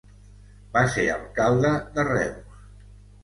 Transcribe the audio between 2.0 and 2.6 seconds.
Reus.